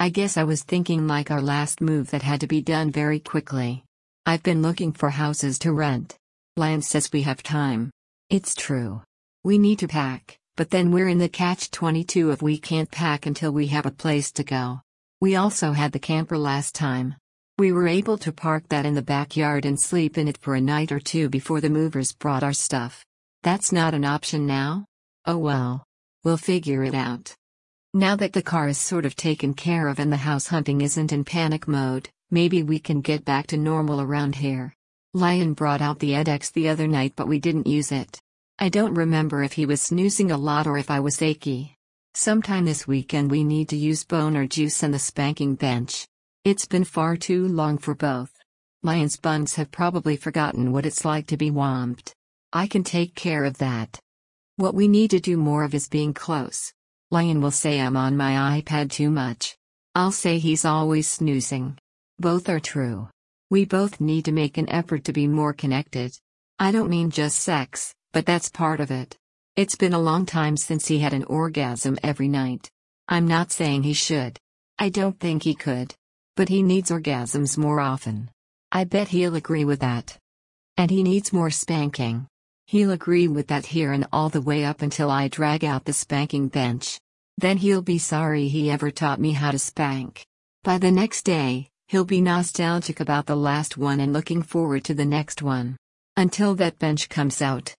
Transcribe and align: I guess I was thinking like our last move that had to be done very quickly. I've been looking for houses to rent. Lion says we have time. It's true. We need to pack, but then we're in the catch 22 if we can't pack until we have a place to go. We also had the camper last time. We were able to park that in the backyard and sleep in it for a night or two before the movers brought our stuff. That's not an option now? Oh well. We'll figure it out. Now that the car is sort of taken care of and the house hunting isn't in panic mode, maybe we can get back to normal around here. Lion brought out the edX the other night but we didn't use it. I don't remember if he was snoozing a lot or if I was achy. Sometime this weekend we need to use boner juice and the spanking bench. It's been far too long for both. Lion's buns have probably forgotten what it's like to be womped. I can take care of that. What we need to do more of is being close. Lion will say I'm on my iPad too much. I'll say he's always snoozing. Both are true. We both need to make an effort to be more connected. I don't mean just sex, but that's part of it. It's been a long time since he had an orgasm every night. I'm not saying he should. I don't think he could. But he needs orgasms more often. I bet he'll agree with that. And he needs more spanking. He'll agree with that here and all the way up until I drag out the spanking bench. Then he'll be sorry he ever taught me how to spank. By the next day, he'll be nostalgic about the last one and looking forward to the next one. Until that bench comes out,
I 0.00 0.10
guess 0.10 0.36
I 0.36 0.44
was 0.44 0.62
thinking 0.62 1.08
like 1.08 1.32
our 1.32 1.42
last 1.42 1.80
move 1.80 2.12
that 2.12 2.22
had 2.22 2.42
to 2.42 2.46
be 2.46 2.62
done 2.62 2.92
very 2.92 3.18
quickly. 3.18 3.82
I've 4.24 4.44
been 4.44 4.62
looking 4.62 4.92
for 4.92 5.10
houses 5.10 5.58
to 5.60 5.72
rent. 5.72 6.16
Lion 6.56 6.82
says 6.82 7.10
we 7.12 7.22
have 7.22 7.42
time. 7.42 7.90
It's 8.30 8.54
true. 8.54 9.02
We 9.42 9.58
need 9.58 9.80
to 9.80 9.88
pack, 9.88 10.38
but 10.56 10.70
then 10.70 10.92
we're 10.92 11.08
in 11.08 11.18
the 11.18 11.28
catch 11.28 11.72
22 11.72 12.30
if 12.30 12.40
we 12.40 12.58
can't 12.58 12.88
pack 12.88 13.26
until 13.26 13.50
we 13.50 13.66
have 13.68 13.86
a 13.86 13.90
place 13.90 14.30
to 14.32 14.44
go. 14.44 14.82
We 15.20 15.34
also 15.34 15.72
had 15.72 15.90
the 15.90 15.98
camper 15.98 16.38
last 16.38 16.76
time. 16.76 17.16
We 17.58 17.72
were 17.72 17.88
able 17.88 18.18
to 18.18 18.30
park 18.30 18.68
that 18.68 18.86
in 18.86 18.94
the 18.94 19.02
backyard 19.02 19.64
and 19.64 19.80
sleep 19.80 20.16
in 20.16 20.28
it 20.28 20.38
for 20.38 20.54
a 20.54 20.60
night 20.60 20.92
or 20.92 21.00
two 21.00 21.28
before 21.28 21.60
the 21.60 21.70
movers 21.70 22.12
brought 22.12 22.44
our 22.44 22.52
stuff. 22.52 23.04
That's 23.42 23.72
not 23.72 23.94
an 23.94 24.04
option 24.04 24.46
now? 24.46 24.84
Oh 25.26 25.38
well. 25.38 25.82
We'll 26.22 26.36
figure 26.36 26.84
it 26.84 26.94
out. 26.94 27.34
Now 27.98 28.14
that 28.14 28.32
the 28.32 28.42
car 28.42 28.68
is 28.68 28.78
sort 28.78 29.04
of 29.04 29.16
taken 29.16 29.54
care 29.54 29.88
of 29.88 29.98
and 29.98 30.12
the 30.12 30.18
house 30.18 30.46
hunting 30.46 30.82
isn't 30.82 31.12
in 31.12 31.24
panic 31.24 31.66
mode, 31.66 32.08
maybe 32.30 32.62
we 32.62 32.78
can 32.78 33.00
get 33.00 33.24
back 33.24 33.48
to 33.48 33.56
normal 33.56 34.00
around 34.00 34.36
here. 34.36 34.72
Lion 35.14 35.52
brought 35.52 35.80
out 35.80 35.98
the 35.98 36.12
edX 36.12 36.52
the 36.52 36.68
other 36.68 36.86
night 36.86 37.14
but 37.16 37.26
we 37.26 37.40
didn't 37.40 37.66
use 37.66 37.90
it. 37.90 38.20
I 38.56 38.68
don't 38.68 38.94
remember 38.94 39.42
if 39.42 39.54
he 39.54 39.66
was 39.66 39.82
snoozing 39.82 40.30
a 40.30 40.36
lot 40.36 40.68
or 40.68 40.78
if 40.78 40.92
I 40.92 41.00
was 41.00 41.20
achy. 41.20 41.74
Sometime 42.14 42.66
this 42.66 42.86
weekend 42.86 43.32
we 43.32 43.42
need 43.42 43.68
to 43.70 43.76
use 43.76 44.04
boner 44.04 44.46
juice 44.46 44.84
and 44.84 44.94
the 44.94 45.00
spanking 45.00 45.56
bench. 45.56 46.06
It's 46.44 46.66
been 46.66 46.84
far 46.84 47.16
too 47.16 47.48
long 47.48 47.78
for 47.78 47.96
both. 47.96 48.30
Lion's 48.84 49.16
buns 49.16 49.56
have 49.56 49.72
probably 49.72 50.16
forgotten 50.16 50.70
what 50.70 50.86
it's 50.86 51.04
like 51.04 51.26
to 51.26 51.36
be 51.36 51.50
womped. 51.50 52.12
I 52.52 52.68
can 52.68 52.84
take 52.84 53.16
care 53.16 53.42
of 53.42 53.58
that. 53.58 53.98
What 54.54 54.76
we 54.76 54.86
need 54.86 55.10
to 55.10 55.18
do 55.18 55.36
more 55.36 55.64
of 55.64 55.74
is 55.74 55.88
being 55.88 56.14
close. 56.14 56.72
Lion 57.10 57.40
will 57.40 57.50
say 57.50 57.80
I'm 57.80 57.96
on 57.96 58.18
my 58.18 58.60
iPad 58.60 58.90
too 58.90 59.08
much. 59.10 59.56
I'll 59.94 60.12
say 60.12 60.38
he's 60.38 60.66
always 60.66 61.08
snoozing. 61.08 61.78
Both 62.18 62.50
are 62.50 62.60
true. 62.60 63.08
We 63.48 63.64
both 63.64 63.98
need 63.98 64.26
to 64.26 64.32
make 64.32 64.58
an 64.58 64.68
effort 64.68 65.04
to 65.04 65.14
be 65.14 65.26
more 65.26 65.54
connected. 65.54 66.12
I 66.58 66.70
don't 66.70 66.90
mean 66.90 67.10
just 67.10 67.38
sex, 67.38 67.94
but 68.12 68.26
that's 68.26 68.50
part 68.50 68.80
of 68.80 68.90
it. 68.90 69.16
It's 69.56 69.74
been 69.74 69.94
a 69.94 69.98
long 69.98 70.26
time 70.26 70.58
since 70.58 70.86
he 70.86 70.98
had 70.98 71.14
an 71.14 71.24
orgasm 71.24 71.96
every 72.02 72.28
night. 72.28 72.70
I'm 73.08 73.26
not 73.26 73.52
saying 73.52 73.84
he 73.84 73.94
should. 73.94 74.38
I 74.78 74.90
don't 74.90 75.18
think 75.18 75.44
he 75.44 75.54
could. 75.54 75.94
But 76.36 76.50
he 76.50 76.62
needs 76.62 76.90
orgasms 76.90 77.56
more 77.56 77.80
often. 77.80 78.30
I 78.70 78.84
bet 78.84 79.08
he'll 79.08 79.34
agree 79.34 79.64
with 79.64 79.80
that. 79.80 80.18
And 80.76 80.90
he 80.90 81.02
needs 81.02 81.32
more 81.32 81.50
spanking. 81.50 82.28
He'll 82.68 82.90
agree 82.90 83.28
with 83.28 83.46
that 83.46 83.64
here 83.64 83.92
and 83.92 84.06
all 84.12 84.28
the 84.28 84.42
way 84.42 84.62
up 84.62 84.82
until 84.82 85.10
I 85.10 85.28
drag 85.28 85.64
out 85.64 85.86
the 85.86 85.94
spanking 85.94 86.48
bench. 86.48 87.00
Then 87.38 87.56
he'll 87.56 87.80
be 87.80 87.96
sorry 87.96 88.48
he 88.48 88.70
ever 88.70 88.90
taught 88.90 89.18
me 89.18 89.32
how 89.32 89.52
to 89.52 89.58
spank. 89.58 90.26
By 90.64 90.76
the 90.76 90.90
next 90.90 91.22
day, 91.22 91.70
he'll 91.86 92.04
be 92.04 92.20
nostalgic 92.20 93.00
about 93.00 93.24
the 93.24 93.36
last 93.36 93.78
one 93.78 94.00
and 94.00 94.12
looking 94.12 94.42
forward 94.42 94.84
to 94.84 94.92
the 94.92 95.06
next 95.06 95.40
one. 95.40 95.78
Until 96.14 96.54
that 96.56 96.78
bench 96.78 97.08
comes 97.08 97.40
out, 97.40 97.74